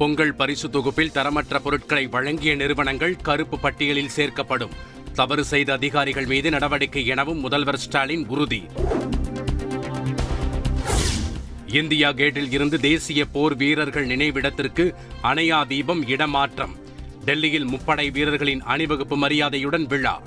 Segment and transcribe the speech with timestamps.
[0.00, 4.70] பொங்கல் பரிசு தொகுப்பில் தரமற்ற பொருட்களை வழங்கிய நிறுவனங்கள் கருப்பு பட்டியலில் சேர்க்கப்படும்.
[5.12, 8.66] தவறு செய்த அதிகாரிகள் மீது நடவடிக்கை எனவும் முதல்வர் ஸ்டாலின் உறுதி.
[11.66, 16.76] இந்தியா கேட்டில் இருந்து தேசிய போர் வீரர்கள் நினைவிடத்திற்கு அணையா தீபம் இடமாற்றம்.
[17.24, 20.22] டெல்லியில் முப்படை வீரர்களின் அணிவகுப்பு மரியாதையுடன் விழா.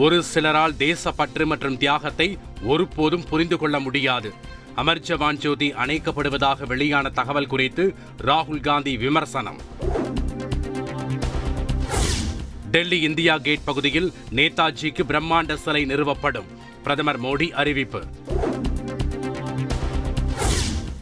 [0.00, 4.32] ஒரு சிலரால் தேசப்பற்று மற்றும் தியாகத்தை ஒருபோதும் புரிந்து கொள்ள முடியாது.
[4.74, 9.60] அமர் ஜவான் ஜோதி அணைக்கப்படுவதாக வெளியான தகவல் குறித்து ராகுல் காந்தி விமர்சனம்.
[12.70, 16.48] டெல்லி இந்தியா கேட் பகுதியில் நேதாஜிக்கு பிரம்மாண்ட சிலை நிறுவப்படும்.
[16.82, 18.02] பிரதமர் மோடி அறிவிப்பு.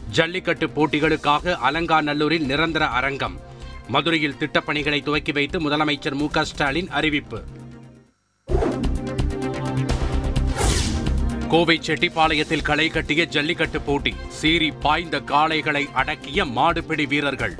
[0.09, 3.39] ஜல்லிக்கட்டு போட்டிகளுக்காக அலங்காநல்லூரில் நிரந்தர அரங்கம்.
[3.87, 7.43] மதுரையில் திட்டப்பணிகளை துவக்கி வைத்து முதலமைச்சர் மு க ஸ்டாலின் அறிவிப்பு.
[11.49, 14.13] கோவை செட்டிப்பாளையத்தில் களை கட்டிய ஜல்லிக்கட்டு போட்டி.
[14.29, 17.55] சீறி பாய்ந்த காளைகளை அடக்கிய மாடுபிடி வீரர்கள்.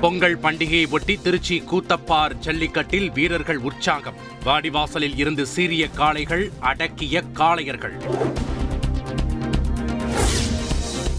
[0.00, 4.14] பொங்கல் பண்டிகையை ஒட்டி திருச்சி கூத்தப்பார் ஜல்லிக்கட்டில் வீரர்கள் உற்சாகம்.
[4.44, 7.96] வாடிவாசலில் இருந்து சீரிய காளைகள் அடக்கிய காளையர்கள்.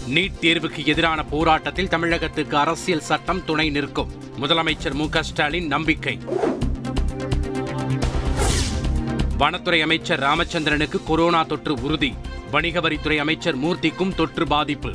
[0.08, 4.10] நீட் தேர்வுக்கு எதிரான போராட்டத்தில் தமிழகத்துக்கு அரசியல் சட்டம் துணை நிற்கும்.
[4.40, 6.18] முதலமைச்சர் மு ஸ்டாலின் நம்பிக்கை.
[9.40, 12.14] வனத்துறை அமைச்சர் ராமச்சந்திரனுக்கு கொரோனா தொற்று உறுதி.
[12.50, 14.94] வணிக வரித்துறை அமைச்சர் மூர்த்திக்கும் தொற்று பாதிப்பு.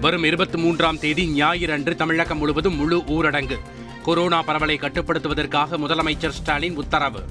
[0.00, 3.58] வரும் இருபத்தி மூன்றாம் தேதி ஞாயிறு அன்று தமிழகம் முழுவதும் முழு ஊரடங்கு.
[4.02, 7.22] கொரோனா பரவலை கட்டுப்படுத்துவதற்காக முதலமைச்சர் ஸ்டாலின் உத்தரவு.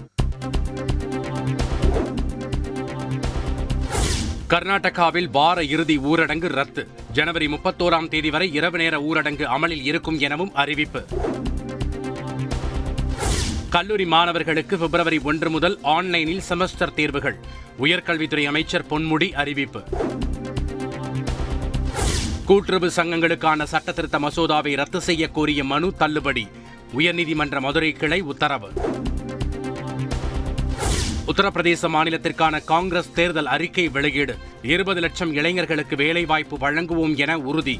[4.49, 6.87] கர்நாடகாவில் வார இறுதி ஊரடங்கு ரத்து.
[7.11, 11.05] ஜனவரி முப்பத்தோராம் தேதி வரை இரவு நேர ஊரடங்கு அமலில் இருக்கும் எனவும் அறிவிப்பு.
[13.69, 17.39] கல்லூரி மாணவர்களுக்கு பிப்ரவரி ஒன்று முதல் ஆன்லைனில் செமஸ்டர் தேர்வுகள்.
[17.79, 19.83] உயர்கல்வித்துறை அமைச்சர் பொன்முடி அறிவிப்பு.
[22.45, 26.47] கூட்டுறவு சங்கங்களுக்கான சட்டத்திருத்த மசோதாவை ரத்து செய்ய கோரிய மனு தள்ளுபடி.
[26.97, 28.71] உயர்நீதிமன்ற மதுரை கிளை உத்தரவு.
[31.27, 34.37] உத்தரப்பிரதேச மாநிலத்திற்கான காங்கிரஸ் தேர்தல் அறிக்கை வெளியீடு.
[34.61, 37.79] இருபது லட்சம் இளைஞர்களுக்கு வேலைவாய்ப்பு வழங்குவோம் என உறுதி.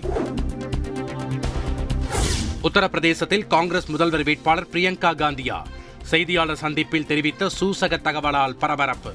[2.63, 5.61] உத்தரப்பிரதேசத்தில் காங்கிரஸ் முதல்வர் வேட்பாளர் பிரியங்கா காந்தியா.
[6.07, 9.13] செய்தியாளர் சந்திப்பில் தெரிவித்த சூசக தகவலால் பரபரப்பு.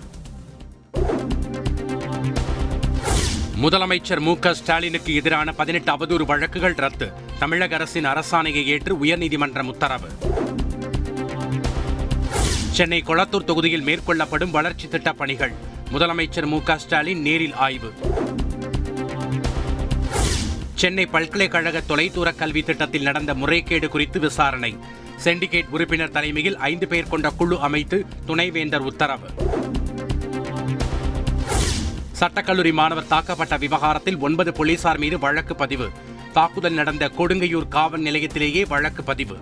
[3.62, 7.12] முதலமைச்சர் மு க ஸ்டாலினுக்கு எதிரான பதினெட்டு அவதூறு வழக்குகள் ரத்து.
[7.38, 10.08] தமிழக அரசின் அரசாணையை ஏற்று உயர்நீதிமன்றம் உத்தரவு.
[12.70, 15.52] சென்னை கொளத்தூர் தொகுதியில் மேற்கொள்ளப்படும் வளர்ச்சி திட்டப் பணிகள்.
[15.92, 17.92] முதலமைச்சர் மு க ஸ்டாலின் நேரில் ஆய்வு.
[20.74, 25.00] சென்னை பல்கலைக்கழக தொலைதூர கல்வி திட்டத்தில் நடந்த முறைகேடு குறித்து விசாரணை.
[25.24, 29.28] செண்டிகேட் உறுப்பினர் தலைமையில் ஐந்து பேர் கொண்ட குழு அமைத்து துணைவேந்தர் உத்தரவு.
[32.20, 35.88] சட்டக்கல்லூரி மாணவர் தாக்கப்பட்ட விவகாரத்தில் ஒன்பது போலீசார் மீது வழக்கு பதிவு.
[36.32, 39.36] தாக்குதல் நடந்த கொடுங்கையூர் காவல் நிலையத்திலேயே வழக்கு பதிவு.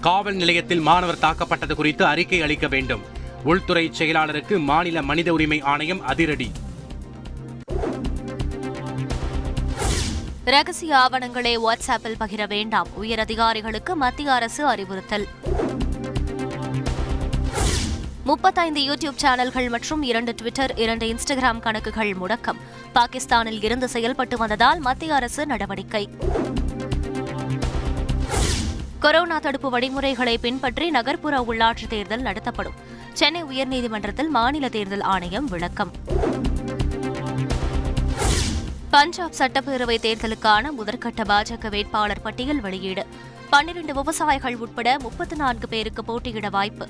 [0.00, 3.02] காவல் நிலையத்தில் மாணவர் தாக்கப்பட்டது குறித்து அறிக்கை அளிக்க வேண்டும்.
[3.44, 6.52] உள்துறை செயலாளருக்கு மாநில மனித உரிமை ஆணையம் அதிரடி.
[10.44, 12.86] ரகசிய ஆவணங்களை வாட்ஸ்அப்பில் பகிர வேண்டாம்.
[12.94, 15.28] உயர் அதிகாரிகளுக்கு மத்திய அரசு அறிவுறுத்தல்.
[18.24, 22.56] முப்பத்தைந்து யூடியூப் சேனல்கள் மற்றும் இரண்டு ட்விட்டர் இரண்டு இன்ஸ்டாகிராம் கணக்குகள் முடக்கம்.
[22.92, 26.08] பாகிஸ்தானில் இருந்து செயல்பட்டு வந்ததால் மத்திய அரசு நடவடிக்கை.
[28.98, 32.74] கொரோனா தடுப்பு வழிமுறைகளை பின்பற்றி நகர்ப்புற உள்ளாட்சித் தேர்தல் நடத்தப்படும்.
[33.12, 35.90] சென்னை உயர்நீதிமன்றத்தில் மாநில தேர்தல் ஆணையம் விளக்கம்.
[38.94, 43.06] பஞ்சாப் சட்டப்பேரவை தேர்தலுக்கான முதற்கட்ட பாஜக வேட்பாளர் பட்டியல் வெளியீடு.
[43.50, 46.88] பன்னிரண்டு விவசாயிகள் உட்பட முப்பத்து நான்கு பேருக்கு போட்டியிட வாய்ப்பு.